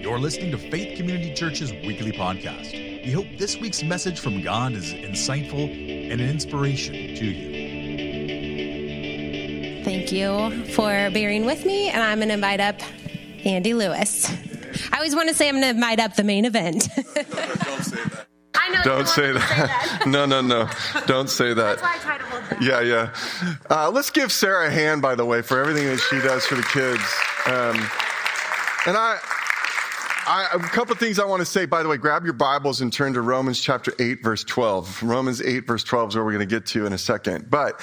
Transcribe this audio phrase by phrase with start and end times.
[0.00, 2.72] You're listening to Faith Community Church's weekly podcast.
[3.04, 5.70] We hope this week's message from God is insightful
[6.10, 7.58] and an inspiration to you.
[9.84, 12.76] Thank you for bearing with me, and I'm going to invite up
[13.44, 14.30] Andy Lewis.
[14.90, 16.88] I always want to say I'm going to invite up the main event.
[16.96, 18.26] Don't say that.
[18.54, 18.82] I know.
[18.84, 20.04] Don't say that.
[20.06, 20.70] no, no, no.
[21.06, 21.78] Don't say that.
[22.60, 23.14] Yeah, yeah.
[23.70, 26.56] Uh, let's give Sarah a hand, by the way, for everything that she does for
[26.56, 27.02] the kids.
[27.46, 27.76] Um,
[28.86, 29.18] and I,
[30.26, 31.66] I, a couple of things I want to say.
[31.66, 35.02] By the way, grab your Bibles and turn to Romans chapter 8, verse 12.
[35.02, 37.48] Romans 8, verse 12 is where we're going to get to in a second.
[37.48, 37.80] But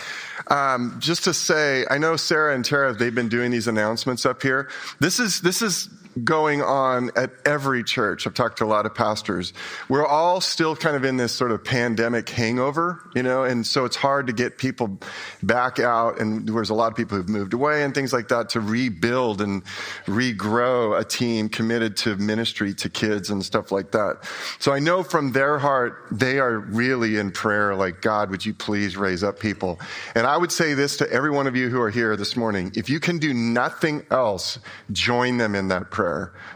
[0.48, 4.42] um, just to say, I know Sarah and Tara, they've been doing these announcements up
[4.42, 4.70] here.
[5.00, 5.90] This is, this is
[6.24, 8.26] going on at every church.
[8.26, 9.52] I've talked to a lot of pastors.
[9.90, 13.84] We're all still kind of in this sort of pandemic hangover, you know, and so
[13.84, 14.98] it's hard to get people
[15.44, 16.20] back out.
[16.22, 19.42] And there's a lot of people who've moved away and things like that to rebuild
[19.42, 19.64] and
[20.06, 24.20] regrow a team committed to ministry to kids and stuff like that.
[24.60, 28.54] So I know from their heart, they are really in prayer, like, God, would you
[28.54, 29.80] please raise up people?
[30.16, 32.72] And I would say this to every one of you who are here this morning.
[32.76, 34.60] If you can do nothing else,
[34.94, 36.05] join them in that prayer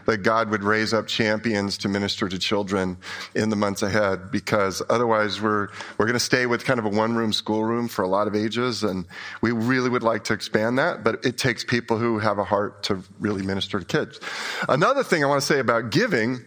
[0.06, 2.96] that God would raise up champions to minister to children
[3.34, 6.88] in the months ahead, because otherwise we're, we're going to stay with kind of a
[6.88, 8.82] one room schoolroom for a lot of ages.
[8.82, 9.06] And
[9.40, 12.82] we really would like to expand that, but it takes people who have a heart
[12.84, 14.20] to really minister to kids.
[14.68, 16.40] Another thing I want to say about giving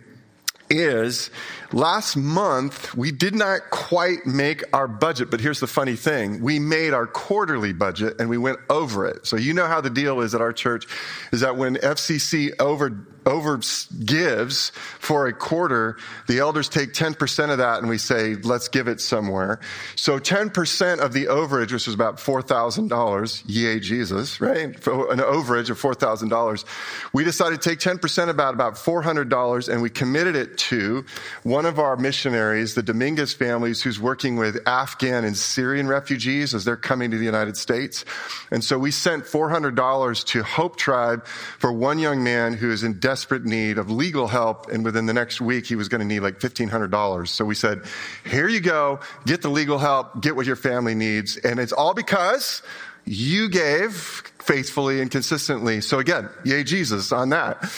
[0.69, 1.29] is
[1.73, 6.41] last month we did not quite make our budget, but here's the funny thing.
[6.41, 9.25] We made our quarterly budget and we went over it.
[9.25, 10.85] So you know how the deal is at our church
[11.31, 13.59] is that when FCC over over
[14.03, 18.87] gives for a quarter, the elders take 10% of that and we say, let's give
[18.87, 19.59] it somewhere.
[19.95, 24.77] So 10% of the overage, which was about $4,000, yay Jesus, right?
[24.79, 26.65] For an overage of $4,000.
[27.13, 31.05] We decided to take 10% about about $400 and we committed it to
[31.43, 36.65] one of our missionaries, the Dominguez families, who's working with Afghan and Syrian refugees as
[36.65, 38.05] they're coming to the United States.
[38.51, 42.99] And so we sent $400 to Hope Tribe for one young man who is in
[42.99, 44.69] desperate need of legal help.
[44.69, 47.27] And within the next week, he was going to need like $1,500.
[47.27, 47.81] So we said,
[48.25, 48.99] here you go.
[49.25, 50.21] Get the legal help.
[50.21, 51.37] Get what your family needs.
[51.37, 52.61] And it's all because
[53.05, 53.95] you gave
[54.39, 55.81] faithfully and consistently.
[55.81, 57.71] So again, yay Jesus on that.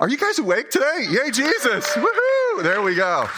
[0.00, 1.06] Are you guys awake today?
[1.08, 1.86] Yay Jesus.
[1.90, 2.41] Woohoo.
[2.60, 3.28] There we go.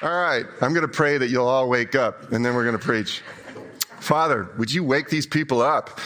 [0.00, 0.46] All right.
[0.60, 3.20] I'm going to pray that you'll all wake up and then we're going to preach.
[3.98, 6.00] Father, would you wake these people up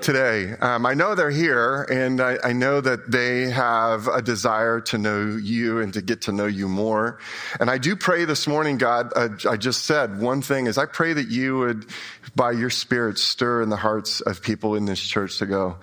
[0.00, 0.52] today?
[0.52, 4.98] Um, I know they're here, and I, I, know that they have a desire to
[4.98, 7.18] know you and to get to know you more.
[7.60, 10.86] And I do pray this morning, God, uh, I just said one thing is I
[10.86, 11.86] pray that you would,
[12.34, 15.76] by your Spirit, stir in the hearts of people in this church to go,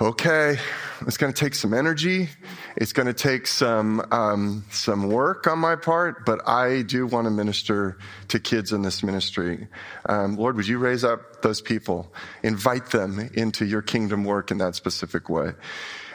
[0.00, 0.58] okay,
[1.06, 2.28] it's going to take some energy.
[2.76, 7.26] It's going to take some um, some work on my part, but I do want
[7.26, 7.98] to minister
[8.28, 9.66] to kids in this ministry.
[10.08, 14.58] Um, Lord, would you raise up those people, invite them into your kingdom work in
[14.58, 15.52] that specific way?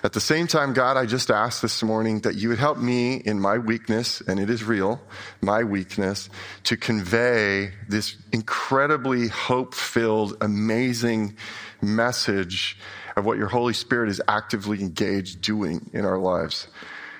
[0.04, 3.16] At the same time, God, I just ask this morning that you would help me
[3.16, 5.02] in my weakness, and it is real,
[5.40, 6.30] my weakness,
[6.66, 11.38] to convey this incredibly hope filled, amazing
[11.82, 12.78] message
[13.16, 16.68] of what your Holy Spirit is actively engaged doing in our lives.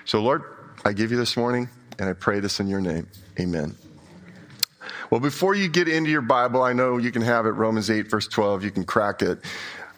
[0.04, 0.42] So, Lord,
[0.84, 3.08] I give you this morning, and I pray this in your name.
[3.40, 3.76] Amen.
[5.08, 8.10] Well, before you get into your Bible, I know you can have it, Romans 8,
[8.10, 9.38] verse 12, you can crack it.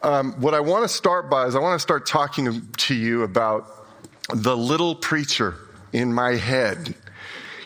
[0.02, 3.22] Um, what I want to start by is I want to start talking to you
[3.22, 3.66] about
[4.32, 5.54] the little preacher
[5.92, 6.94] in my head.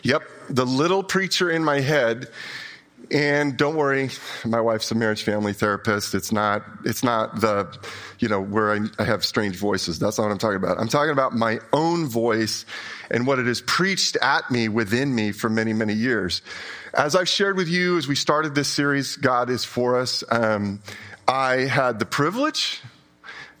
[0.03, 2.29] Yep, the little preacher in my head
[3.11, 4.09] and don't worry,
[4.45, 6.15] my wife's a marriage family therapist.
[6.15, 7.77] It's not, it's not the,
[8.19, 9.99] you know, where I, I, have strange voices.
[9.99, 10.79] That's not what I'm talking about.
[10.79, 12.65] I'm talking about my own voice
[13.09, 16.41] and what it has preached at me within me for many, many years.
[16.93, 20.23] As I've shared with you as we started this series, God is for us.
[20.29, 20.81] Um,
[21.27, 22.81] I had the privilege,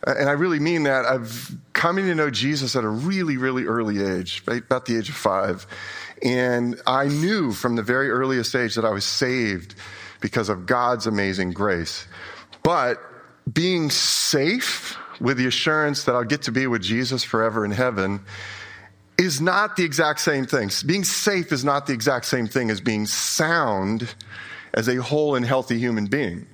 [0.05, 3.65] uh, and I really mean that, of coming to know Jesus at a really, really
[3.65, 4.61] early age, right?
[4.61, 5.65] about the age of five.
[6.23, 9.75] And I knew from the very earliest age that I was saved
[10.19, 12.07] because of God's amazing grace.
[12.63, 13.01] But
[13.51, 18.21] being safe with the assurance that I'll get to be with Jesus forever in heaven
[19.17, 20.69] is not the exact same thing.
[20.85, 24.13] Being safe is not the exact same thing as being sound
[24.73, 26.47] as a whole and healthy human being.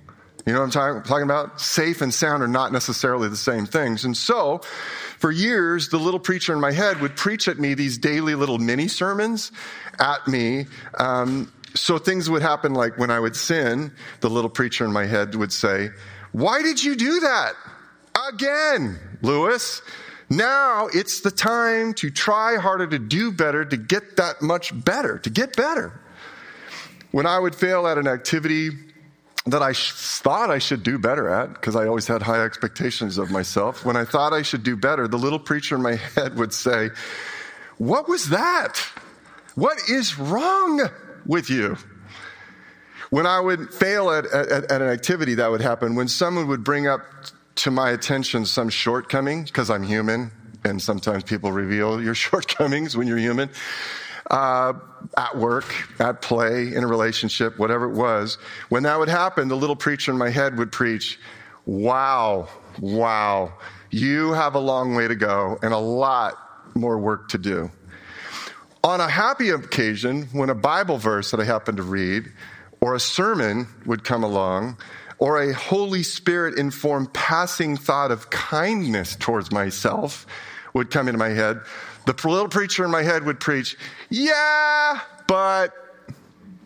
[0.48, 1.60] You know what I'm talking about?
[1.60, 4.06] Safe and sound are not necessarily the same things.
[4.06, 4.60] And so,
[5.20, 8.58] for years, the little preacher in my head would preach at me these daily little
[8.58, 9.52] mini sermons
[10.00, 10.68] at me,
[11.00, 13.92] um, so things would happen like when I would sin,
[14.22, 15.90] the little preacher in my head would say,
[16.32, 17.54] Why did you do that?
[18.30, 19.82] Again, Lewis.
[20.30, 25.20] Now it's the time to try harder to do better, to get that much better,
[25.20, 26.00] to get better.
[27.12, 28.72] When I would fail at an activity
[29.48, 33.32] that I thought I should do better at, because I always had high expectations of
[33.32, 36.54] myself, when I thought I should do better, the little preacher in my head would
[36.54, 36.90] say,
[37.78, 38.78] What was that?
[39.56, 40.90] What is wrong
[41.26, 41.78] with you?
[43.10, 45.96] When I would fail at, at, at an activity, that would happen.
[45.96, 47.02] When someone would bring up
[47.56, 50.32] to my attention some shortcoming, because I'm human,
[50.64, 53.50] and sometimes people reveal your shortcomings when you're human,
[54.29, 54.74] uh,
[55.15, 58.38] at work, at play, in a relationship, whatever it was,
[58.69, 61.19] when that would happen, the little preacher in my head would preach,
[61.65, 62.47] Wow,
[62.79, 63.53] wow,
[63.89, 66.35] you have a long way to go and a lot
[66.75, 67.71] more work to do.
[68.83, 72.31] On a happy occasion, when a Bible verse that I happened to read,
[72.79, 74.77] or a sermon would come along,
[75.19, 80.25] or a Holy Spirit informed passing thought of kindness towards myself
[80.74, 81.59] would come into my head,
[82.07, 83.77] the little preacher in my head would preach,
[84.09, 85.74] Yeah, but,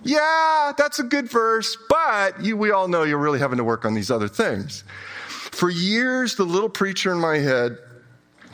[0.03, 3.83] yeah, that's a good verse, but you, we all know you're really having to work
[3.83, 4.83] on these other things.
[5.27, 7.77] For years, the little preacher in my head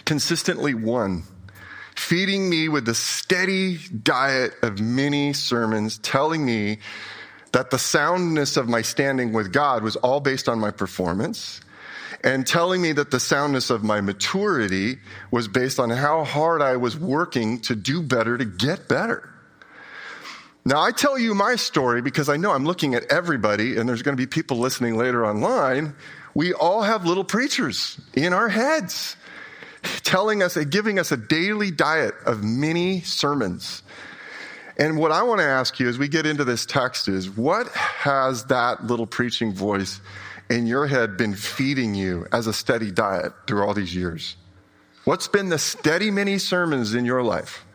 [0.06, 1.24] consistently won,
[1.96, 6.80] feeding me with a steady diet of mini sermons telling me
[7.52, 11.60] that the soundness of my standing with God was all based on my performance
[12.24, 14.98] and telling me that the soundness of my maturity
[15.32, 19.30] was based on how hard I was working to do better, to get better.
[20.66, 24.02] Now, I tell you my story because I know I'm looking at everybody, and there's
[24.02, 25.96] going to be people listening later online.
[26.34, 29.16] We all have little preachers in our heads
[30.04, 33.84] telling us, giving us a daily diet of mini sermons
[34.80, 37.68] and what I want to ask you as we get into this text is what
[37.70, 40.00] has that little preaching voice
[40.50, 44.36] in your head been feeding you as a steady diet through all these years?
[45.06, 47.66] What's been the steady mini sermons in your life?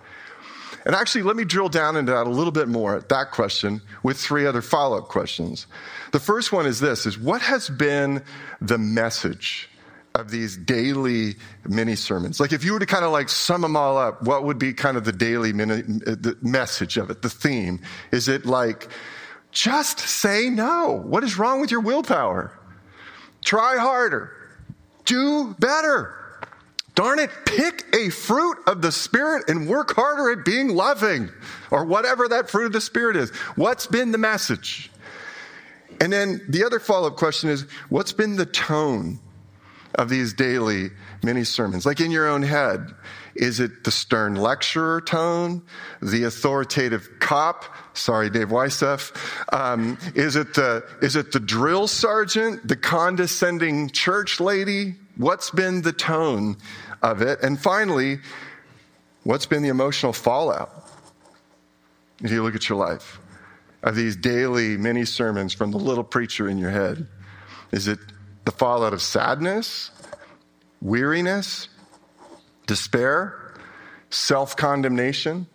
[0.85, 3.81] And actually, let me drill down into that a little bit more at that question
[4.03, 5.67] with three other follow up questions.
[6.11, 8.23] The first one is this is what has been
[8.61, 9.69] the message
[10.15, 11.37] of these daily
[11.67, 12.41] mini sermons.
[12.41, 14.75] Like if you were to kind of like sum them all up, what would be
[14.75, 17.81] kind of the daily mini, uh, the message of it, the theme?
[18.11, 18.89] Is it like,
[19.53, 21.03] just say no?
[21.07, 22.53] What is wrong with your willpower?
[23.45, 24.33] Try harder.
[25.05, 26.15] Do better.
[26.95, 31.31] Darn it, pick a fruit of the Spirit and work harder at being loving
[31.71, 33.31] or whatever that fruit of the Spirit is.
[33.57, 34.91] What's been the message?
[36.01, 39.21] And then the other follow up question is what's been the tone
[39.95, 40.91] of these daily
[41.23, 41.87] mini sermons?
[41.87, 42.95] Like in your own head,
[43.35, 45.63] is it the stern lecturer tone,
[46.01, 47.65] the authoritative cop?
[47.95, 49.15] Sorry, Dave Weisef.
[49.53, 54.95] Um, is it the is it the drill sergeant, the condescending church lady?
[55.17, 56.57] What's been the tone
[57.03, 57.41] of it?
[57.43, 58.21] And finally,
[59.25, 60.71] what's been the emotional fallout?
[62.23, 63.19] If you look at your life,
[63.83, 67.07] of these daily mini sermons from the little preacher in your head,
[67.73, 67.99] is it
[68.45, 69.91] the fallout of sadness,
[70.81, 71.69] weariness,
[72.73, 73.53] despair,
[74.09, 75.47] self condemnation.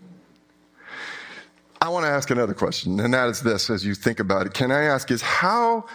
[1.82, 4.54] I want to ask another question, and that is this as you think about it.
[4.54, 5.88] Can I ask, is how,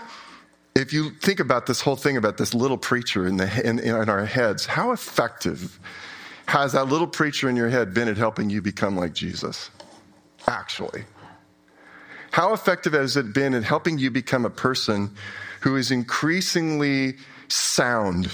[0.75, 4.09] if you think about this whole thing about this little preacher in, the, in, in
[4.09, 5.79] our heads, how effective
[6.47, 9.71] has that little preacher in your head been at helping you become like Jesus?
[10.49, 11.05] Actually.
[12.33, 15.15] How effective has it been at helping you become a person
[15.61, 17.15] who is increasingly
[17.47, 18.29] sound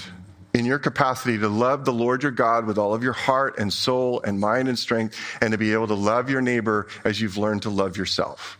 [0.53, 3.71] in your capacity to love the Lord your God with all of your heart and
[3.71, 7.37] soul and mind and strength, and to be able to love your neighbor as you've
[7.37, 8.57] learned to love yourself.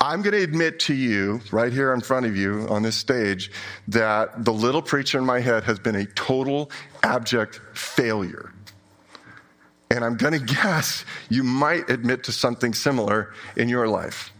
[0.00, 3.50] I'm going to admit to you, right here in front of you on this stage,
[3.88, 6.70] that the little preacher in my head has been a total
[7.02, 8.52] abject failure.
[9.90, 14.32] And I'm going to guess you might admit to something similar in your life.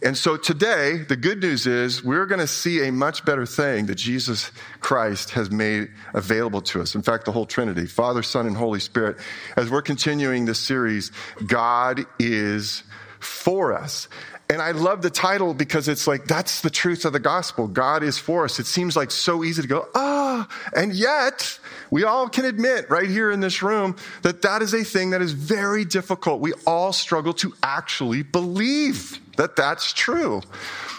[0.00, 3.86] And so today, the good news is we're going to see a much better thing
[3.86, 6.94] that Jesus Christ has made available to us.
[6.94, 9.18] In fact, the whole Trinity, Father, Son, and Holy Spirit.
[9.56, 11.12] As we're continuing this series,
[11.46, 12.84] God is
[13.20, 14.08] for us.
[14.48, 17.68] And I love the title because it's like, that's the truth of the gospel.
[17.68, 18.58] God is for us.
[18.58, 20.46] It seems like so easy to go, ah,
[20.76, 21.58] and yet
[21.92, 25.20] we all can admit right here in this room that that is a thing that
[25.20, 26.40] is very difficult.
[26.40, 30.40] We all struggle to actually believe that that's true.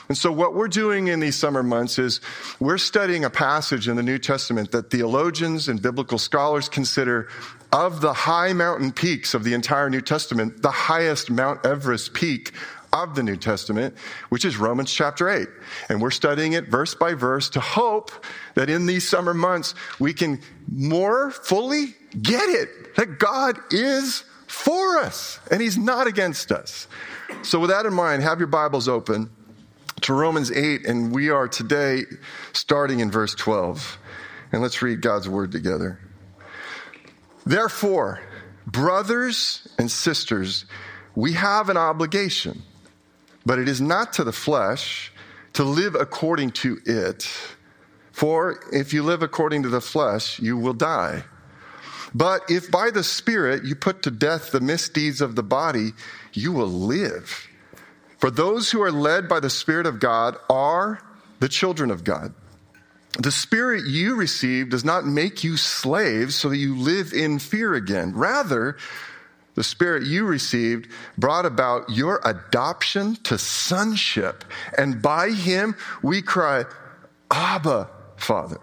[0.08, 2.22] And so, what we're doing in these summer months is
[2.60, 7.28] we're studying a passage in the New Testament that theologians and biblical scholars consider
[7.72, 12.52] of the high mountain peaks of the entire New Testament, the highest Mount Everest peak
[12.94, 13.96] of the New Testament,
[14.30, 15.48] which is Romans chapter 8.
[15.90, 18.12] And we're studying it verse by verse to hope
[18.56, 20.40] that in these summer months we can
[20.72, 26.88] more fully get it that God is for us and He's not against us.
[27.42, 29.30] So, with that in mind, have your Bibles open
[30.02, 32.04] to Romans 8, and we are today
[32.52, 33.98] starting in verse 12.
[34.52, 36.00] And let's read God's word together.
[37.46, 38.22] Therefore,
[38.68, 40.66] brothers and sisters,
[41.16, 42.62] we have an obligation,
[43.46, 45.12] but it is not to the flesh
[45.54, 47.30] to live according to it.
[48.12, 51.24] For if you live according to the flesh, you will die.
[52.14, 55.92] But if by the Spirit you put to death the misdeeds of the body,
[56.32, 57.48] you will live.
[58.20, 61.02] For those who are led by the Spirit of God are
[61.40, 62.34] the children of God.
[63.20, 67.74] The Spirit you received does not make you slaves so that you live in fear
[67.74, 68.14] again.
[68.16, 68.78] Rather,
[69.56, 74.44] the Spirit you received brought about your adoption to sonship.
[74.78, 76.66] And by Him we cry,
[77.30, 78.60] Abba, Father.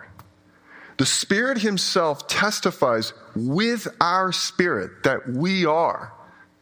[0.98, 6.12] The Spirit Himself testifies with our spirit that we are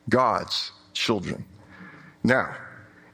[0.08, 1.44] God's children.
[2.22, 2.54] Now,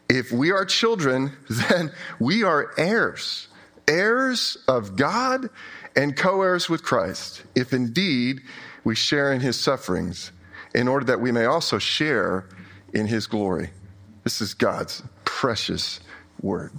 [0.08, 3.48] if we are children, then we are heirs,
[3.88, 5.48] heirs of God
[5.96, 8.42] and co heirs with Christ, if indeed
[8.82, 10.30] we share in His sufferings,
[10.74, 12.46] in order that we may also share
[12.92, 13.70] in His glory.
[14.24, 16.00] This is God's precious
[16.40, 16.72] word.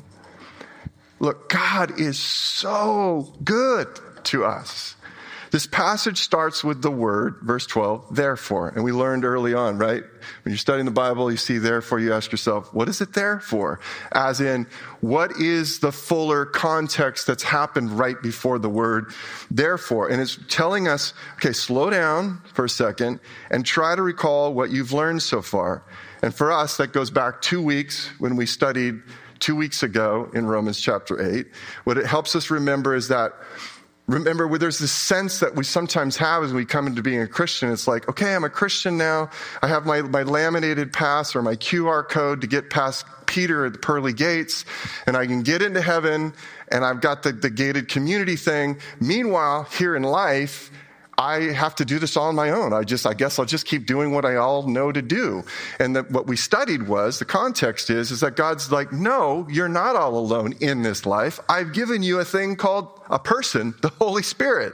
[1.20, 3.88] Look, God is so good
[4.26, 4.96] to us.
[5.56, 8.74] This passage starts with the word, verse 12, therefore.
[8.76, 10.04] And we learned early on, right?
[10.04, 13.40] When you're studying the Bible, you see therefore, you ask yourself, what is it there
[13.40, 13.80] for?
[14.12, 14.68] As in,
[15.00, 19.14] what is the fuller context that's happened right before the word
[19.50, 20.10] therefore?
[20.10, 24.72] And it's telling us, okay, slow down for a second and try to recall what
[24.72, 25.86] you've learned so far.
[26.22, 29.02] And for us, that goes back two weeks when we studied
[29.40, 31.48] two weeks ago in Romans chapter 8.
[31.86, 33.32] What it helps us remember is that
[34.08, 37.72] remember there's this sense that we sometimes have as we come into being a christian.
[37.72, 39.30] It's like okay i'm a christian now.
[39.62, 43.74] I have my, my laminated pass or my qr code to get past peter at
[43.74, 44.66] the pearly gates
[45.08, 46.34] and i can get into heaven
[46.70, 48.78] and i've got the, the gated community thing.
[49.00, 50.72] Meanwhile here in life
[51.18, 52.74] I have to do this all on my own.
[52.74, 55.44] I just, I guess I'll just keep doing what I all know to do.
[55.80, 59.70] And that what we studied was, the context is, is that God's like, no, you're
[59.70, 61.40] not all alone in this life.
[61.48, 64.74] I've given you a thing called a person, the Holy Spirit.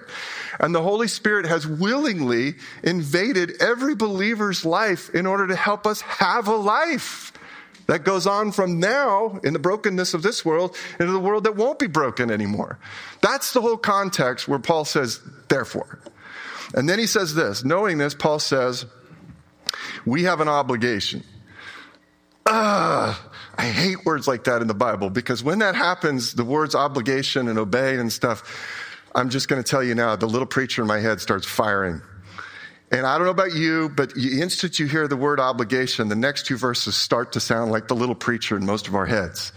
[0.59, 6.01] And the Holy Spirit has willingly invaded every believer's life in order to help us
[6.01, 7.33] have a life
[7.87, 11.55] that goes on from now in the brokenness of this world into the world that
[11.55, 12.79] won't be broken anymore.
[13.21, 15.19] That's the whole context where Paul says,
[15.49, 15.99] therefore.
[16.73, 18.85] And then he says this knowing this, Paul says,
[20.05, 21.23] we have an obligation.
[22.45, 26.75] Ah, I hate words like that in the Bible because when that happens, the words
[26.75, 28.43] obligation and obey and stuff,
[29.13, 32.01] I'm just going to tell you now, the little preacher in my head starts firing.
[32.91, 36.15] And I don't know about you, but the instant you hear the word obligation, the
[36.15, 39.53] next two verses start to sound like the little preacher in most of our heads.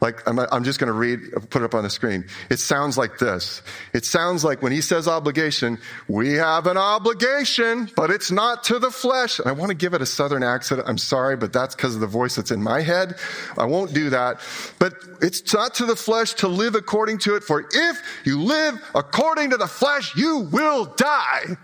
[0.00, 2.26] Like, I'm, I'm just going to read, put it up on the screen.
[2.50, 3.62] It sounds like this.
[3.92, 8.78] It sounds like when he says obligation, we have an obligation, but it's not to
[8.78, 9.38] the flesh.
[9.38, 10.82] And I want to give it a southern accent.
[10.86, 13.16] I'm sorry, but that's because of the voice that's in my head.
[13.56, 14.40] I won't do that.
[14.78, 18.80] But it's not to the flesh to live according to it, for if you live
[18.94, 21.56] according to the flesh, you will die.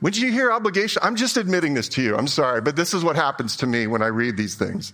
[0.00, 2.16] When you hear obligation, I'm just admitting this to you.
[2.16, 4.92] I'm sorry, but this is what happens to me when I read these things.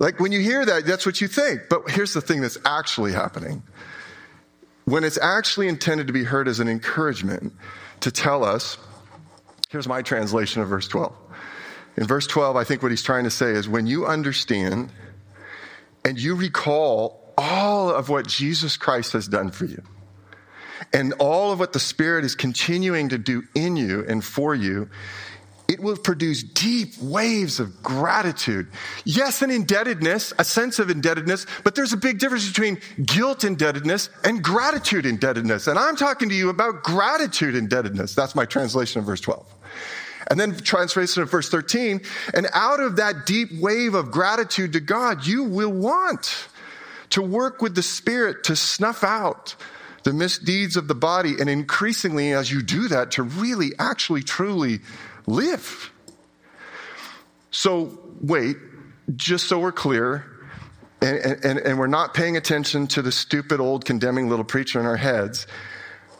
[0.00, 1.68] Like when you hear that, that's what you think.
[1.68, 3.62] But here's the thing that's actually happening.
[4.86, 7.52] When it's actually intended to be heard as an encouragement
[8.00, 8.78] to tell us,
[9.68, 11.14] here's my translation of verse 12.
[11.98, 14.90] In verse 12, I think what he's trying to say is when you understand
[16.02, 19.82] and you recall all of what Jesus Christ has done for you,
[20.94, 24.88] and all of what the Spirit is continuing to do in you and for you,
[25.70, 28.66] it will produce deep waves of gratitude.
[29.04, 34.10] Yes, an indebtedness, a sense of indebtedness, but there's a big difference between guilt indebtedness
[34.24, 35.68] and gratitude indebtedness.
[35.68, 38.16] And I'm talking to you about gratitude indebtedness.
[38.16, 39.46] That's my translation of verse 12.
[40.28, 42.00] And then translation of verse 13.
[42.34, 46.48] And out of that deep wave of gratitude to God, you will want
[47.10, 49.54] to work with the Spirit to snuff out
[50.02, 51.34] the misdeeds of the body.
[51.38, 54.80] And increasingly, as you do that, to really, actually, truly
[55.30, 55.92] live.
[57.50, 58.56] So, wait,
[59.16, 60.24] just so we're clear,
[61.02, 64.86] and, and, and, we're not paying attention to the stupid old condemning little preacher in
[64.86, 65.46] our heads.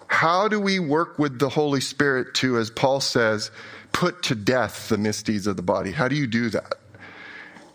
[0.06, 3.50] How do we work with the Holy Spirit to, as Paul says,
[3.92, 5.92] put to death the misdeeds of the body?
[5.92, 6.74] How do you do that?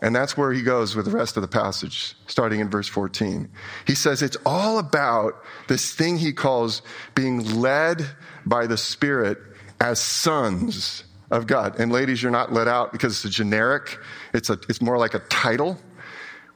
[0.02, 3.50] And that's where he goes with the rest of the passage, starting in verse 14.
[3.88, 5.36] He says it's all about
[5.68, 6.82] this thing he calls
[7.14, 8.06] being led
[8.46, 9.38] by the Spirit
[9.80, 11.04] as sons
[11.36, 11.80] of God.
[11.80, 13.98] And ladies, you're not let out because it's a generic,
[14.34, 15.78] it's, a, it's more like a title.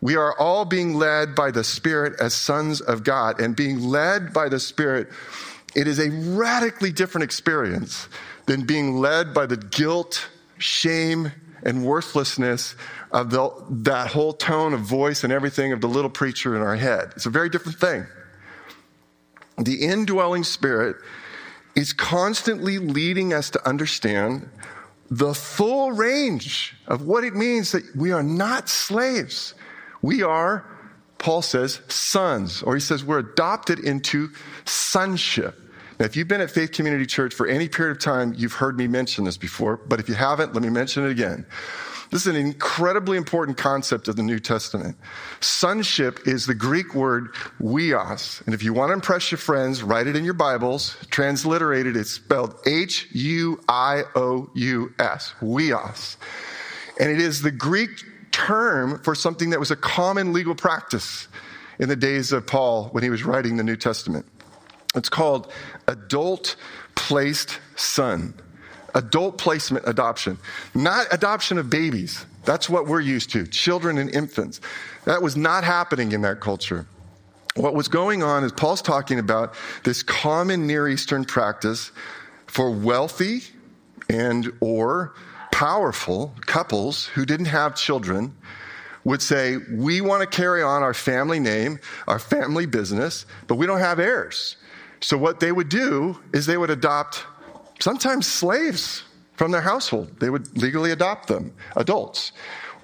[0.02, 3.40] We are all being led by the Spirit as sons of God.
[3.42, 5.10] And being led by the Spirit,
[5.76, 8.08] it is a radically different experience
[8.46, 11.32] than being led by the guilt, shame,
[11.64, 12.76] and worthlessness
[13.12, 16.76] of the, that whole tone of voice and everything of the little preacher in our
[16.76, 17.12] head.
[17.16, 18.06] It's a very different thing.
[19.58, 20.96] The indwelling spirit
[21.80, 24.50] is constantly leading us to understand
[25.10, 29.54] the full range of what it means that we are not slaves.
[30.02, 30.66] We are,
[31.20, 34.30] Paul says, sons, or he says we're adopted into
[34.66, 35.58] sonship.
[36.00, 38.78] Now, if you've been at Faith Community Church for any period of time, you've heard
[38.78, 41.46] me mention this before, but if you haven't, let me mention it again.
[42.12, 44.98] This is an incredibly important concept of the New Testament.
[45.42, 48.44] Sonship is the Greek word huios.
[48.46, 50.98] And if you want to impress your friends, write it in your Bibles.
[51.12, 55.36] Transliterated, it's spelled H U I O U S.
[55.40, 56.18] Huios.
[57.00, 57.92] And it is the Greek
[58.32, 61.28] term for something that was a common legal practice
[61.78, 64.26] in the days of Paul when he was writing the New Testament.
[64.96, 65.52] It's called
[65.88, 66.56] adult
[66.96, 68.34] placed son
[68.96, 70.38] adult placement adoption,
[70.74, 72.26] not adoption of babies.
[72.46, 74.62] That's what we're used to, children and infants.
[75.06, 76.86] That was not happening in that culture.
[77.56, 79.54] What was going on is Paul's talking about
[79.84, 81.92] this common Near Eastern practice
[82.48, 83.42] for wealthy
[84.10, 85.14] and or
[85.52, 88.36] powerful couples who didn't have children
[89.04, 93.66] would say, we want to carry on our family name, our family business, but we
[93.66, 94.58] don't have heirs.
[95.02, 97.26] So what they would do is they would adopt
[97.80, 99.04] sometimes slaves
[99.36, 100.20] from their household.
[100.20, 102.32] They would legally adopt them, adults,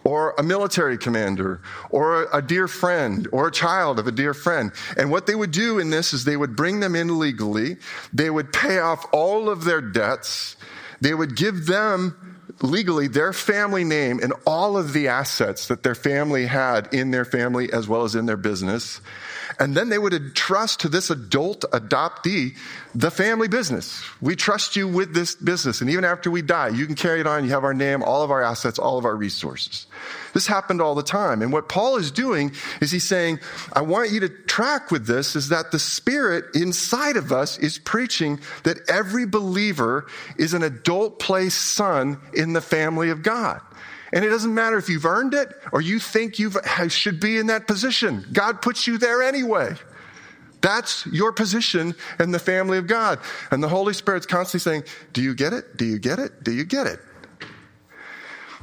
[0.06, 4.72] or a military commander, or a dear friend, or a child of a dear friend.
[4.98, 7.78] And what they would do in this is they would bring them in legally,
[8.14, 10.56] they would pay off all of their debts,
[11.02, 15.96] they would give them legally their family name and all of the assets that their
[15.96, 19.02] family had in their family as well as in their business.
[19.60, 22.56] And then they would entrust to this adult adoptee
[22.94, 24.04] the family business.
[24.22, 25.82] We trust you with this business.
[25.82, 27.44] And even after we die, you can carry it on.
[27.44, 29.86] You have our name, all of our assets, all of our resources.
[30.34, 31.42] This happened all the time.
[31.42, 33.40] And what Paul is doing is he's saying,
[33.74, 37.78] I want you to track with this is that the spirit inside of us is
[37.78, 43.62] preaching that every believer is an adult placed son in the family of God.
[44.16, 46.52] And it doesn't matter if you've earned it or you think you
[46.88, 48.26] should be in that position.
[48.32, 49.76] God puts you there anyway.
[50.62, 53.20] That's your position in the family of God.
[53.52, 55.76] And the Holy Spirit's constantly saying, Do you get it?
[55.76, 56.44] Do you get it?
[56.44, 57.00] Do you get it?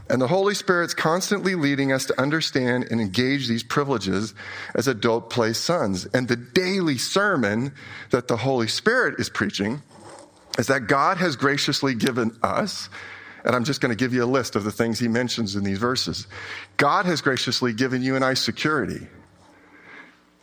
[0.09, 4.35] And the Holy Spirit's constantly leading us to understand and engage these privileges
[4.75, 6.07] as adult play sons.
[6.07, 7.73] And the daily sermon
[8.11, 9.83] that the Holy Spirit is preaching
[10.59, 12.89] is that God has graciously given us
[13.45, 15.65] and I'm just going to give you a list of the things he mentions in
[15.65, 16.27] these verses.
[16.77, 19.07] God has graciously given you and I security.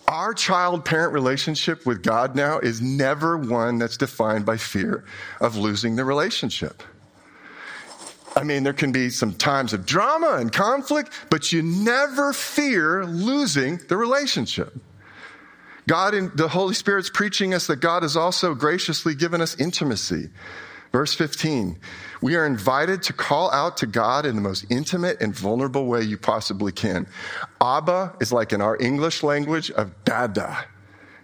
[0.08, 5.06] Our child parent relationship with God now is never one that's defined by fear
[5.40, 6.82] of losing the relationship.
[8.36, 13.06] I mean, there can be some times of drama and conflict, but you never fear
[13.06, 14.74] losing the relationship.
[15.88, 20.30] God and the Holy Spirit's preaching us that God has also graciously given us intimacy.
[20.92, 21.78] Verse 15,
[22.20, 26.02] we are invited to call out to God in the most intimate and vulnerable way
[26.02, 27.06] you possibly can.
[27.62, 30.66] Abba is like in our English language of dada,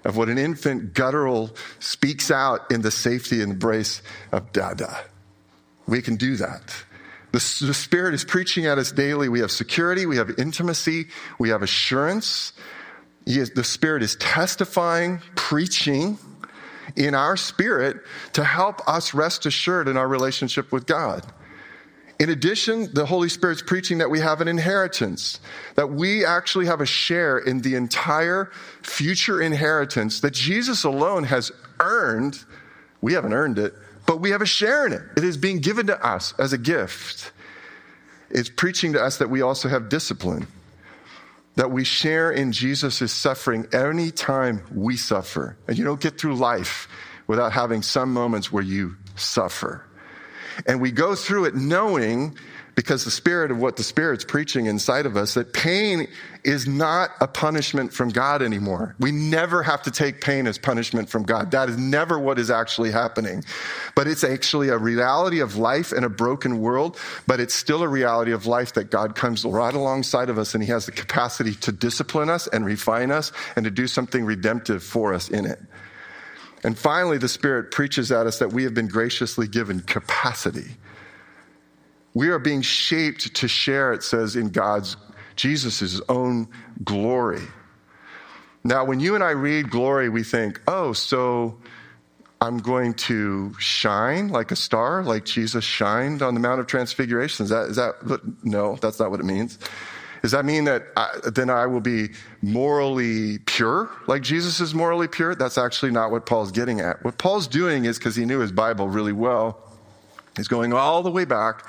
[0.04, 5.04] of what an infant guttural speaks out in the safety and embrace of dada.
[5.88, 6.76] We can do that.
[7.32, 9.30] The, the Spirit is preaching at us daily.
[9.30, 11.08] We have security, we have intimacy,
[11.40, 12.54] we have assurance.
[13.26, 16.20] Is, the Spirit is testifying, preaching
[16.96, 17.98] in our spirit
[18.34, 21.26] to help us rest assured in our relationship with God.
[22.18, 25.40] In addition, the Holy Spirit's preaching that we have an inheritance,
[25.76, 31.52] that we actually have a share in the entire future inheritance that Jesus alone has
[31.82, 32.44] earned.
[33.02, 33.74] We haven't earned it,
[34.06, 35.02] but we have a share in it.
[35.18, 37.34] It is being given to us as a gift.
[38.30, 40.48] It's preaching to us that we also have discipline
[41.56, 45.58] that we share in Jesus' suffering any time we suffer.
[45.68, 46.88] And you don't get through life
[47.28, 49.86] without having some moments where you suffer.
[50.66, 52.38] And we go through it knowing
[52.76, 56.08] because the spirit of what the spirit's preaching inside of us that pain
[56.44, 58.96] is not a punishment from God anymore.
[59.00, 61.52] We never have to take pain as punishment from God.
[61.52, 63.44] That is never what is actually happening.
[63.96, 67.88] But it's actually a reality of life in a broken world, but it's still a
[67.88, 71.56] reality of life that God comes right alongside of us and he has the capacity
[71.56, 75.60] to discipline us and refine us and to do something redemptive for us in it.
[76.64, 80.78] And finally, the Spirit preaches at us that we have been graciously given capacity.
[82.16, 84.96] We are being shaped to share, it says, in God's,
[85.36, 86.48] Jesus' own
[86.84, 87.42] glory.
[88.64, 91.58] Now, when you and I read glory, we think, oh, so
[92.40, 97.44] I'm going to shine like a star, like Jesus shined on the Mount of Transfiguration.
[97.44, 99.60] Is that, is that, no, that's not what it means.
[100.22, 105.10] Does that mean that I, then I will be morally pure, like Jesus is morally
[105.10, 105.36] pure?
[105.36, 107.04] That's actually not what Paul's getting at.
[107.04, 109.60] What Paul's doing is because he knew his Bible really well,
[110.38, 111.66] he's going all the way back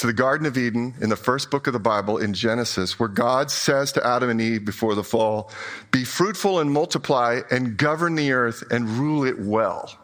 [0.00, 3.08] to the Garden of Eden in the first book of the Bible in Genesis, where
[3.08, 5.50] God says to Adam and Eve before the fall,
[5.90, 9.99] Be fruitful and multiply and govern the earth and rule it well.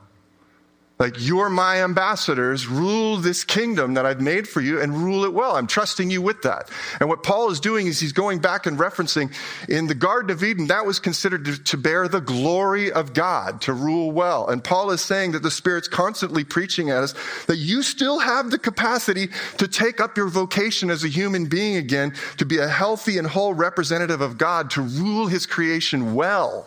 [0.98, 5.34] Like, you're my ambassadors, rule this kingdom that I've made for you and rule it
[5.34, 5.56] well.
[5.56, 6.70] I'm trusting you with that.
[7.00, 9.30] And what Paul is doing is he's going back and referencing
[9.68, 13.74] in the Garden of Eden, that was considered to, bear the glory of God, to
[13.74, 14.48] rule well.
[14.48, 17.14] And Paul is saying that the Spirit's constantly preaching at us
[17.46, 19.28] that you still have the capacity
[19.58, 23.26] to take up your vocation as a human being again, to be a healthy and
[23.26, 26.66] whole representative of God, to rule his creation well.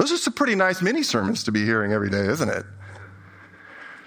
[0.00, 2.64] Those are some pretty nice mini sermons to be hearing every day, isn't it?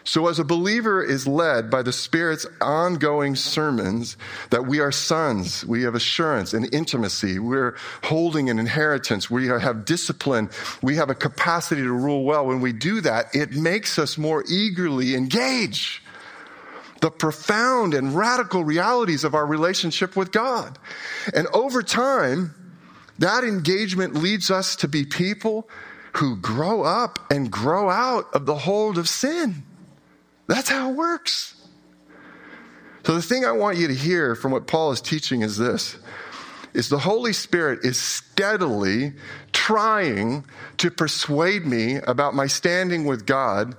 [0.03, 4.17] So, as a believer is led by the Spirit's ongoing sermons,
[4.49, 9.85] that we are sons, we have assurance and intimacy, we're holding an inheritance, we have
[9.85, 10.49] discipline,
[10.81, 12.47] we have a capacity to rule well.
[12.47, 16.01] When we do that, it makes us more eagerly engage
[17.01, 20.79] the profound and radical realities of our relationship with God.
[21.35, 22.55] And over time,
[23.19, 25.69] that engagement leads us to be people
[26.13, 29.63] who grow up and grow out of the hold of sin.
[30.47, 31.55] That's how it works.
[33.05, 35.97] So the thing I want you to hear from what Paul is teaching is this
[36.73, 39.13] is the Holy Spirit is steadily
[39.51, 40.43] trying
[40.77, 43.75] to persuade me about my standing with God,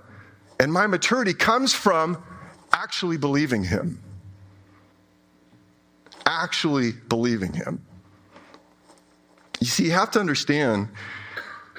[0.60, 2.22] and my maturity comes from
[2.72, 4.00] actually believing Him.
[6.24, 7.84] Actually believing Him.
[9.64, 10.88] You see, you have to understand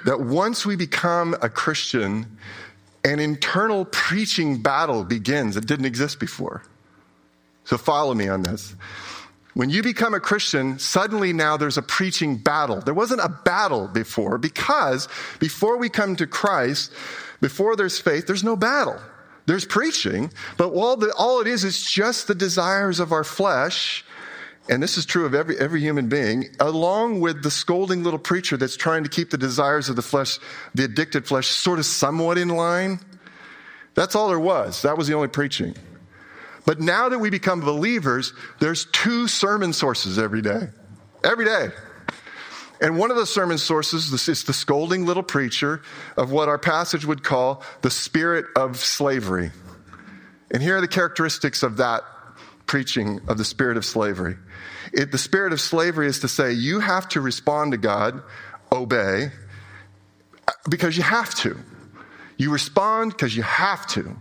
[0.06, 2.40] that once we become a Christian,
[3.04, 6.64] an internal preaching battle begins that didn't exist before.
[7.64, 8.74] So follow me on this.
[9.54, 12.82] When you become a Christian, suddenly now there's a preaching battle.
[12.82, 16.92] There wasn't a battle before because before we come to Christ,
[17.40, 19.00] before there's faith, there's no battle.
[19.46, 24.04] There's preaching, but all, the, all it is is just the desires of our flesh
[24.68, 28.58] and this is true of every, every human being, along with the scolding little preacher
[28.58, 30.40] that's trying to keep the desires of the flesh,
[30.74, 33.00] the addicted flesh, sort of somewhat in line.
[33.94, 34.82] That's all there was.
[34.82, 35.76] That was the only preaching.
[36.66, 40.70] But now that we become believers, there's two sermon sources every day.
[41.24, 41.68] Every day.
[42.82, 45.82] And one of the sermon sources is the scolding little preacher
[46.18, 49.52] of what our passage would call the spirit of slavery.
[50.52, 52.04] And here are the characteristics of that
[52.68, 54.38] preaching of the spirit of slavery.
[54.94, 58.22] It, the spirit of slavery is to say you have to respond to God,
[58.72, 59.32] obey,
[60.70, 61.58] because you have to.
[62.38, 64.16] You respond because you have to.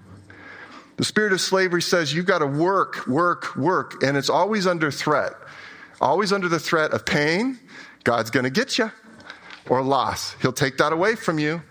[0.96, 4.90] The spirit of slavery says you've got to work, work, work, and it's always under
[4.90, 5.32] threat.
[6.00, 7.58] Always under the threat of pain.
[8.04, 8.92] God's going to get you,
[9.68, 10.34] or loss.
[10.42, 11.62] He'll take that away from you.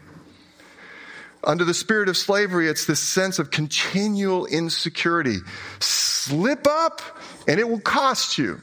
[1.44, 5.38] Under the spirit of slavery, it's this sense of continual insecurity.
[5.80, 7.02] Slip up,
[7.48, 8.62] and it will cost you.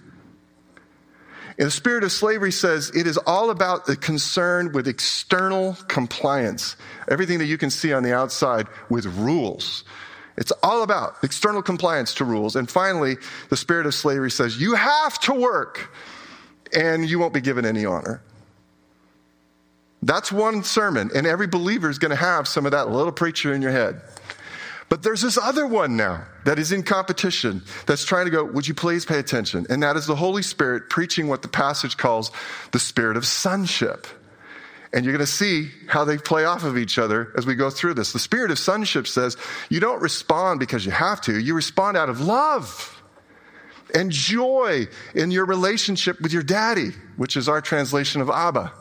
[1.58, 6.74] And the spirit of slavery says it is all about the concern with external compliance.
[7.06, 9.84] Everything that you can see on the outside with rules.
[10.38, 12.56] It's all about external compliance to rules.
[12.56, 13.18] And finally,
[13.50, 15.94] the spirit of slavery says you have to work
[16.74, 18.22] and you won't be given any honor.
[20.02, 23.52] That's one sermon, and every believer is going to have some of that little preacher
[23.52, 24.00] in your head.
[24.88, 28.66] But there's this other one now that is in competition that's trying to go, would
[28.66, 29.66] you please pay attention?
[29.70, 32.32] And that is the Holy Spirit preaching what the passage calls
[32.72, 34.08] the spirit of sonship.
[34.92, 37.70] And you're going to see how they play off of each other as we go
[37.70, 38.12] through this.
[38.12, 39.36] The spirit of sonship says
[39.68, 43.00] you don't respond because you have to, you respond out of love
[43.94, 48.72] and joy in your relationship with your daddy, which is our translation of Abba.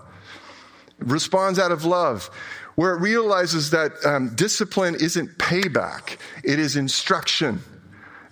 [0.99, 2.29] Responds out of love
[2.75, 7.61] where it realizes that um, discipline isn't payback, it is instruction.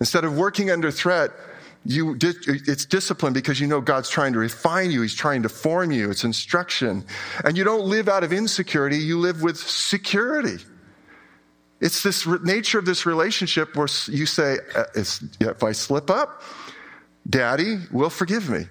[0.00, 1.32] Instead of working under threat,
[1.84, 5.02] you, it's discipline because you know God's trying to refine you.
[5.02, 6.10] He's trying to form you.
[6.10, 7.04] It's instruction.
[7.44, 8.96] And you don't live out of insecurity.
[8.98, 10.62] You live with security.
[11.80, 16.42] It's this nature of this relationship where you say, uh, if I slip up,
[17.28, 18.64] daddy will forgive me.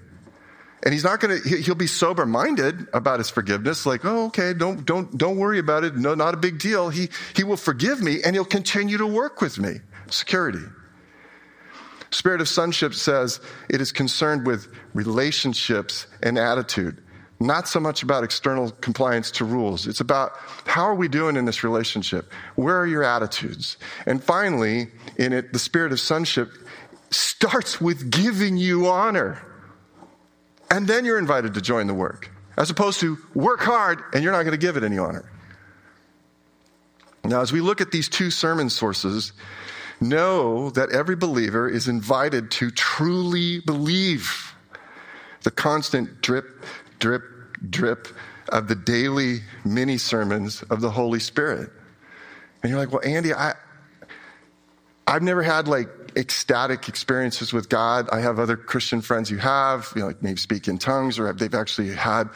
[0.87, 3.85] And he's not going to, he'll be sober minded about his forgiveness.
[3.85, 5.97] Like, oh, okay, don't, don't, don't worry about it.
[5.97, 6.87] No, not a big deal.
[6.87, 9.81] He, he will forgive me and he'll continue to work with me.
[10.09, 10.63] Security.
[12.11, 17.03] Spirit of sonship says it is concerned with relationships and attitude,
[17.41, 19.87] not so much about external compliance to rules.
[19.87, 22.31] It's about how are we doing in this relationship?
[22.55, 23.75] Where are your attitudes?
[24.05, 26.49] And finally, in it, the spirit of sonship
[27.09, 29.43] starts with giving you honor.
[30.69, 34.33] And then you're invited to join the work, as opposed to work hard and you're
[34.33, 35.29] not going to give it any honor.
[37.23, 39.33] Now, as we look at these two sermon sources,
[39.99, 44.53] know that every believer is invited to truly believe
[45.43, 46.63] the constant drip,
[46.99, 47.23] drip,
[47.69, 48.07] drip
[48.49, 51.69] of the daily mini sermons of the Holy Spirit.
[52.63, 53.55] And you're like, well, Andy, I,
[55.05, 58.09] I've never had like ecstatic experiences with God.
[58.11, 61.31] I have other Christian friends who have, you know, like maybe speak in tongues or
[61.31, 62.29] they've actually had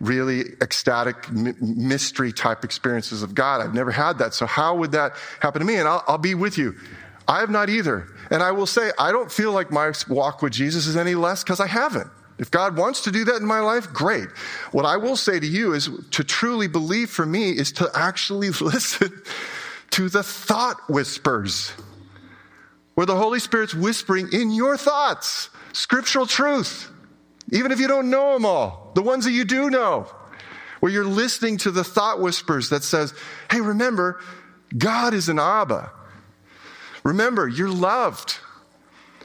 [0.00, 3.60] really ecstatic mystery type experiences of God.
[3.60, 4.34] I've never had that.
[4.34, 5.76] So how would that happen to me?
[5.76, 6.74] And I'll, I'll be with you.
[7.28, 8.08] I have not either.
[8.30, 11.44] And I will say, I don't feel like my walk with Jesus is any less
[11.44, 12.10] because I haven't.
[12.38, 14.28] If God wants to do that in my life, great.
[14.72, 18.48] What I will say to you is to truly believe for me is to actually
[18.60, 19.22] listen
[19.90, 21.72] to the thought whispers,
[23.00, 26.90] where the Holy Spirit's whispering in your thoughts, scriptural truth,
[27.50, 30.06] even if you don't know them all, the ones that you do know,
[30.80, 33.14] where you're listening to the thought whispers that says,
[33.50, 34.20] hey, remember,
[34.76, 35.90] God is an Abba.
[37.02, 38.36] Remember, you're loved.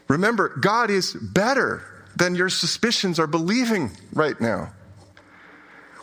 [0.08, 1.84] Remember, God is better
[2.16, 4.72] than your suspicions are believing right now.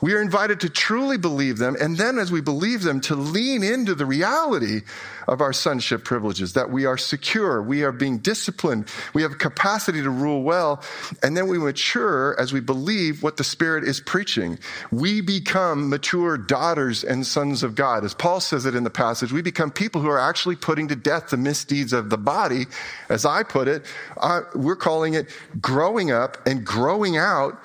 [0.02, 3.62] We are invited to truly believe them, and then as we believe them, to lean
[3.62, 4.80] into the reality
[5.28, 10.02] of our sonship privileges, that we are secure, we are being disciplined, we have capacity
[10.02, 10.82] to rule well,
[11.22, 14.58] and then we mature as we believe what the Spirit is preaching.
[14.90, 18.04] We become mature daughters and sons of God.
[18.04, 20.96] As Paul says it in the passage, we become people who are actually putting to
[20.96, 22.66] death the misdeeds of the body.
[23.08, 23.86] As I put it,
[24.16, 25.28] uh, we're calling it
[25.60, 27.60] growing up and growing out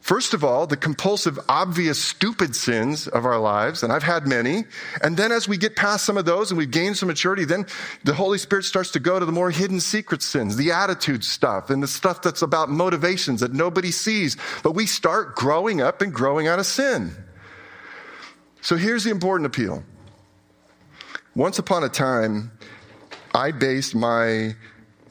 [0.00, 4.64] First of all, the compulsive, obvious, stupid sins of our lives, and I've had many.
[5.02, 7.66] And then as we get past some of those and we've gained some maturity, then
[8.02, 11.68] the Holy Spirit starts to go to the more hidden secret sins, the attitude stuff,
[11.68, 14.38] and the stuff that's about motivations that nobody sees.
[14.62, 17.14] But we start growing up and growing out of sin.
[18.62, 19.84] So here's the important appeal.
[21.34, 22.50] Once upon a time,
[23.34, 24.56] I based my,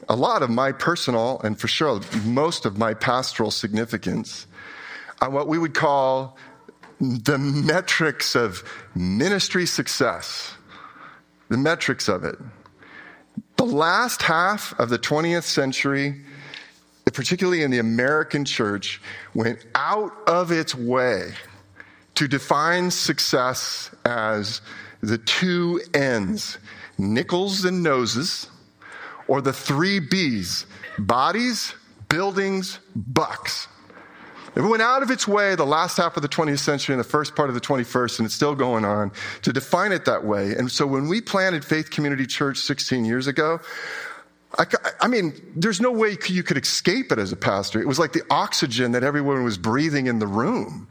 [0.08, 4.46] a lot of my personal, and for sure most of my pastoral significance
[5.20, 6.36] on what we would call
[7.00, 8.62] the metrics of
[8.94, 10.54] ministry success.
[11.48, 12.36] The metrics of it.
[13.56, 16.22] The last half of the 20th century,
[17.12, 19.00] particularly in the American church,
[19.34, 21.32] went out of its way
[22.14, 24.60] to define success as
[25.02, 26.58] the two N's
[26.98, 28.48] nickels and noses,
[29.26, 30.66] or the three B's
[30.98, 31.74] bodies,
[32.08, 33.68] buildings, bucks.
[34.54, 37.08] It went out of its way the last half of the 20th century and the
[37.08, 40.54] first part of the 21st, and it's still going on, to define it that way.
[40.54, 43.60] And so when we planted Faith Community Church 16 years ago,
[44.58, 44.66] I,
[45.00, 47.80] I, mean, there's no way you could escape it as a pastor.
[47.80, 50.88] It was like the oxygen that everyone was breathing in the room.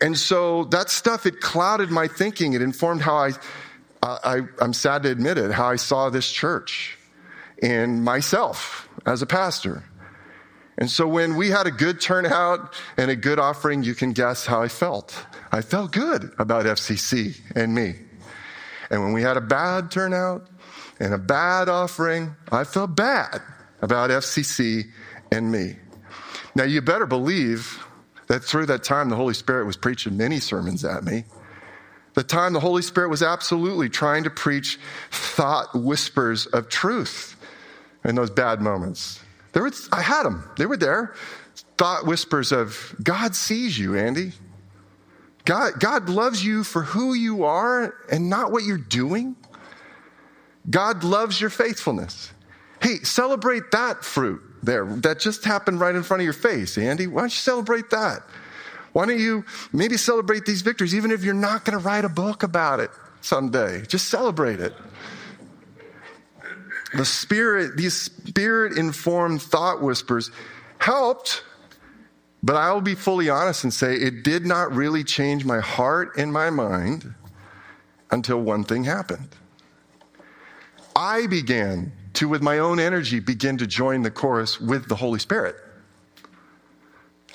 [0.00, 2.54] And so that stuff, it clouded my thinking.
[2.54, 3.32] It informed how I,
[4.02, 6.96] I, I'm sad to admit it, how I saw this church
[7.62, 9.84] and myself as a pastor.
[10.78, 14.44] And so when we had a good turnout and a good offering, you can guess
[14.44, 15.24] how I felt.
[15.50, 17.94] I felt good about FCC and me.
[18.90, 20.46] And when we had a bad turnout
[21.00, 23.40] and a bad offering, I felt bad
[23.80, 24.90] about FCC
[25.32, 25.76] and me.
[26.54, 27.82] Now you better believe
[28.28, 31.24] that through that time, the Holy Spirit was preaching many sermons at me.
[32.14, 34.78] The time the Holy Spirit was absolutely trying to preach
[35.10, 37.36] thought whispers of truth
[38.04, 39.20] in those bad moments.
[39.56, 40.46] There was, I had them.
[40.58, 41.14] They were there.
[41.78, 44.32] Thought whispers of, God sees you, Andy.
[45.46, 49.34] God, God loves you for who you are and not what you're doing.
[50.68, 52.34] God loves your faithfulness.
[52.82, 54.84] Hey, celebrate that fruit there.
[54.84, 57.06] That just happened right in front of your face, Andy.
[57.06, 58.24] Why don't you celebrate that?
[58.92, 62.10] Why don't you maybe celebrate these victories, even if you're not going to write a
[62.10, 62.90] book about it
[63.22, 63.86] someday?
[63.86, 64.74] Just celebrate it.
[66.96, 70.30] The spirit, these spirit informed thought whispers
[70.78, 71.42] helped,
[72.42, 76.16] but I will be fully honest and say it did not really change my heart
[76.16, 77.14] and my mind
[78.10, 79.28] until one thing happened.
[80.94, 85.18] I began to, with my own energy, begin to join the chorus with the Holy
[85.18, 85.56] Spirit.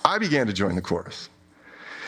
[0.04, 1.30] I began to join the chorus.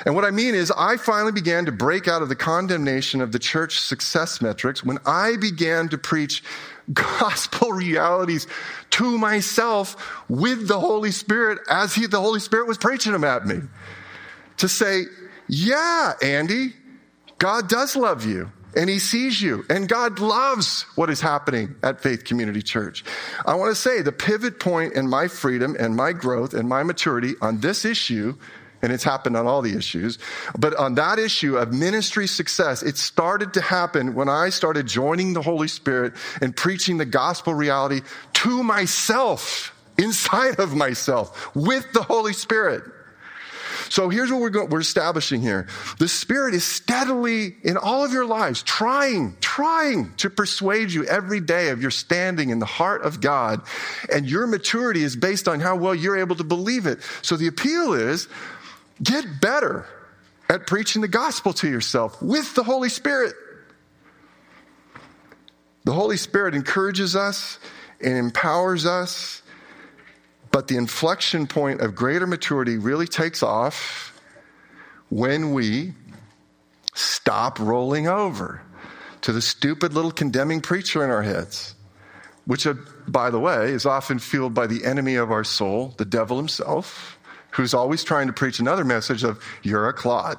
[0.06, 3.32] And what I mean is, I finally began to break out of the condemnation of
[3.32, 6.44] the church success metrics when I began to preach
[6.94, 8.48] gospel realities
[8.92, 9.96] to myself
[10.30, 13.62] with the Holy Spirit as he, the Holy Spirit was preaching them at me.
[14.58, 15.06] To say,
[15.48, 16.74] yeah, Andy,
[17.38, 22.02] God does love you and he sees you and God loves what is happening at
[22.02, 23.04] Faith Community Church.
[23.46, 26.84] I want to say the pivot point in my freedom and my growth and my
[26.84, 28.36] maturity on this issue
[28.84, 30.20] and it's happened on all the issues.
[30.60, 35.34] But on that issue of ministry success, it started to happen when I started joining
[35.34, 38.02] the Holy Spirit and preaching the gospel reality
[38.34, 42.84] to myself, inside of myself, with the Holy Spirit.
[43.90, 45.68] So here's what we're, going, we're establishing here.
[46.00, 51.40] The Spirit is steadily in all of your lives trying, trying to persuade you every
[51.40, 53.62] day of your standing in the heart of God.
[54.12, 57.00] And your maturity is based on how well you're able to believe it.
[57.22, 58.28] So the appeal is
[59.02, 59.88] Get better
[60.50, 63.34] at preaching the gospel to yourself with the Holy Spirit.
[65.84, 67.60] The Holy Spirit encourages us
[68.00, 69.42] and empowers us,
[70.52, 74.14] but the inflection point of greater maturity really takes off
[75.10, 75.94] when we
[76.94, 78.62] stop rolling over
[79.22, 81.76] to the stupid little condemning preacher in our heads,
[82.46, 82.74] which, uh,
[83.08, 87.18] by the way, is often fueled by the enemy of our soul, the devil himself
[87.54, 90.38] who's always trying to preach another message of, you're a clod.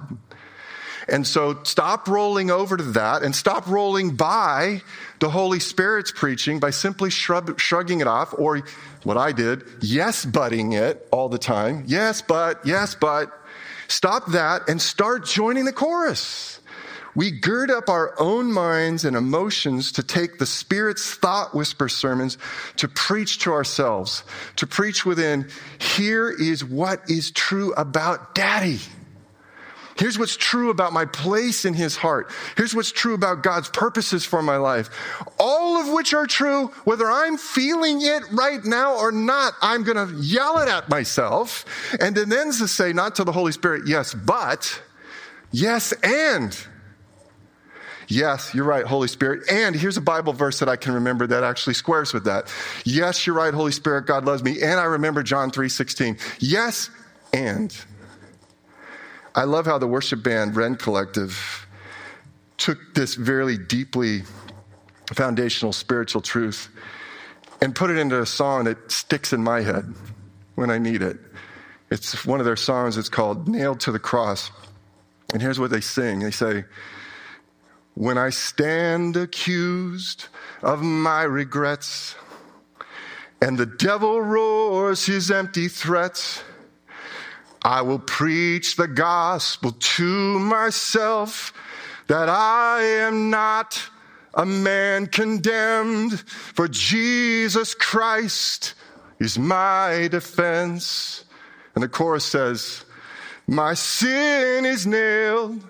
[1.09, 4.83] And so stop rolling over to that and stop rolling by
[5.21, 8.63] the Holy Spirit's preaching by simply shrug, shrugging it off or
[9.03, 11.85] what I did, yes, butting it all the time.
[11.87, 13.33] Yes, but, yes, but.
[13.87, 16.54] Stop that and start joining the chorus.
[17.15, 22.39] We gird up our own minds and emotions to take the Spirit's thought whisper sermons
[22.77, 24.25] to preach to ourselves,
[24.57, 25.49] to preach within,
[25.79, 28.81] here is what is true about daddy.
[29.97, 32.33] Here's what's true about my place in his heart.
[32.57, 34.91] Here's what's true about God's purposes for my life.
[35.39, 39.55] All of which are true, whether I'm feeling it right now or not.
[39.63, 41.65] I'm going to yell it at myself.
[42.01, 44.83] And then to say, not to the Holy Spirit, yes, but,
[45.53, 46.59] yes, and.
[48.09, 49.51] Yes, you're right, Holy Spirit.
[49.51, 52.53] And here's a Bible verse that I can remember that actually squares with that.
[52.85, 54.63] Yes, you're right, Holy Spirit, God loves me.
[54.63, 56.19] And I remember John 3:16.
[56.39, 56.91] Yes,
[57.33, 57.75] and
[59.35, 61.67] I love how the worship band Rend Collective
[62.57, 64.23] took this very deeply
[65.13, 66.69] foundational spiritual truth
[67.61, 69.93] and put it into a song that sticks in my head
[70.55, 71.19] when I need it.
[71.91, 74.51] It's one of their songs, it's called Nailed to the Cross.
[75.33, 76.21] And here's what they sing.
[76.21, 76.65] They say,
[77.95, 80.27] when I stand accused
[80.63, 82.17] of my regrets
[83.41, 86.43] and the devil roars his empty threats,
[87.63, 91.53] I will preach the gospel to myself
[92.09, 93.81] that I am not
[94.35, 98.75] a man condemned, for Jesus Christ
[99.21, 101.25] is my defense.
[101.75, 102.85] And the chorus says,
[103.47, 105.65] My sin is nailed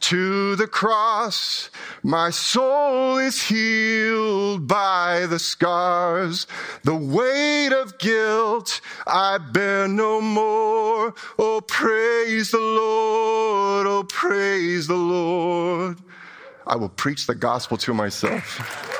[0.00, 1.70] to the cross.
[2.02, 6.46] My soul is healed by the scars.
[6.84, 11.14] The weight of guilt I bear no more.
[11.38, 13.86] Oh, praise the Lord.
[13.86, 15.98] Oh, praise the Lord.
[16.66, 18.96] I will preach the gospel to myself.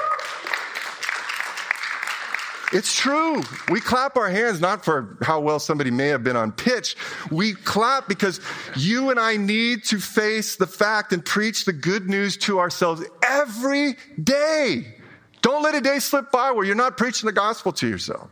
[2.72, 3.42] It's true.
[3.68, 6.96] We clap our hands not for how well somebody may have been on pitch.
[7.30, 8.40] We clap because
[8.76, 13.02] you and I need to face the fact and preach the good news to ourselves
[13.22, 14.94] every day.
[15.42, 18.30] Don't let a day slip by where you're not preaching the gospel to yourself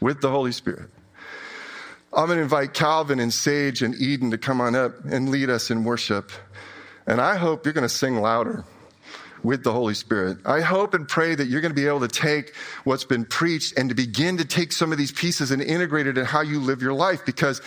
[0.00, 0.88] with the Holy Spirit.
[2.12, 5.50] I'm going to invite Calvin and Sage and Eden to come on up and lead
[5.50, 6.32] us in worship.
[7.06, 8.64] And I hope you're going to sing louder
[9.42, 10.38] with the Holy Spirit.
[10.44, 13.78] I hope and pray that you're going to be able to take what's been preached
[13.78, 16.60] and to begin to take some of these pieces and integrate it in how you
[16.60, 17.60] live your life because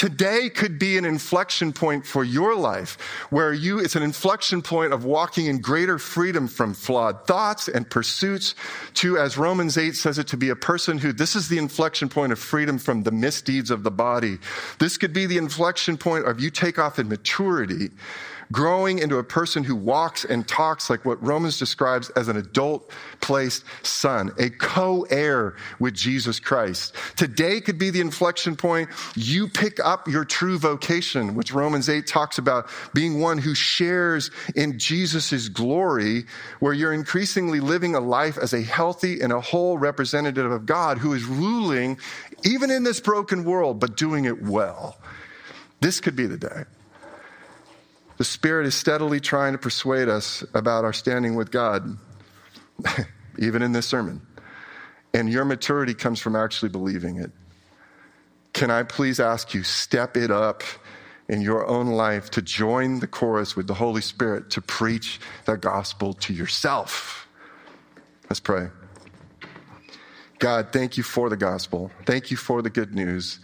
[0.00, 2.96] Today could be an inflection point for your life
[3.28, 7.90] where you, it's an inflection point of walking in greater freedom from flawed thoughts and
[7.90, 8.54] pursuits
[8.94, 12.08] to, as Romans 8 says it, to be a person who, this is the inflection
[12.08, 14.38] point of freedom from the misdeeds of the body.
[14.78, 17.90] This could be the inflection point of you take off in maturity
[18.52, 22.90] growing into a person who walks and talks like what Romans describes as an adult
[23.20, 26.94] placed son, a co heir with Jesus Christ.
[27.16, 28.90] Today could be the inflection point.
[29.14, 34.30] You pick up your true vocation, which Romans 8 talks about being one who shares
[34.56, 36.24] in Jesus' glory,
[36.58, 40.98] where you're increasingly living a life as a healthy and a whole representative of God
[40.98, 41.98] who is ruling
[42.44, 44.96] even in this broken world, but doing it well.
[45.80, 46.64] This could be the day.
[48.20, 51.96] The Spirit is steadily trying to persuade us about our standing with God,
[53.38, 54.20] even in this sermon.
[55.14, 57.30] And your maturity comes from actually believing it.
[58.52, 60.62] Can I please ask you, step it up
[61.30, 65.56] in your own life to join the chorus with the Holy Spirit to preach the
[65.56, 67.26] gospel to yourself?
[68.28, 68.68] Let's pray.
[70.38, 71.90] God, thank you for the gospel.
[72.04, 73.40] Thank you for the good news.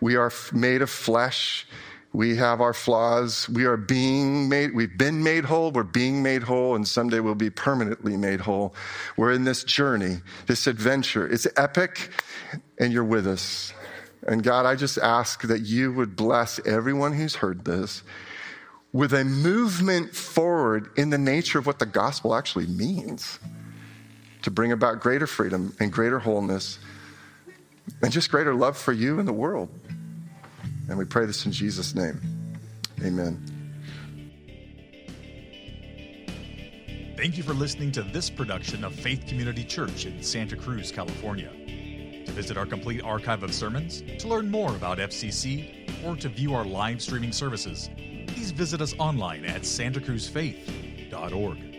[0.00, 1.66] We are made of flesh
[2.14, 3.48] we have our flaws.
[3.48, 7.34] We are being made, we've been made whole, we're being made whole, and someday we'll
[7.34, 8.72] be permanently made whole.
[9.16, 11.26] We're in this journey, this adventure.
[11.26, 12.10] It's epic,
[12.78, 13.74] and you're with us.
[14.28, 18.04] And God, I just ask that you would bless everyone who's heard this
[18.92, 23.40] with a movement forward in the nature of what the gospel actually means
[24.42, 26.78] to bring about greater freedom and greater wholeness
[28.02, 29.68] and just greater love for you and the world.
[30.88, 32.20] And we pray this in Jesus' name.
[33.02, 33.40] Amen.
[37.16, 41.50] Thank you for listening to this production of Faith Community Church in Santa Cruz, California.
[42.26, 46.54] To visit our complete archive of sermons, to learn more about FCC, or to view
[46.54, 47.88] our live streaming services,
[48.26, 51.74] please visit us online at santacruzfaith.org.